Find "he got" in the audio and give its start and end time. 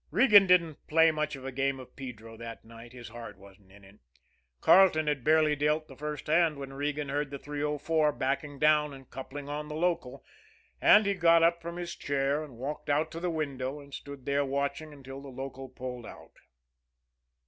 11.05-11.43